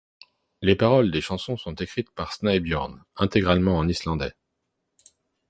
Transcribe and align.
Les 0.63 0.73
paroles 0.75 1.11
des 1.11 1.21
chansons 1.21 1.57
sont 1.57 1.75
écrites 1.75 2.09
par 2.09 2.33
Snæbjörn, 2.33 2.99
intégralement 3.17 3.77
en 3.77 3.87
islandais. 3.87 4.33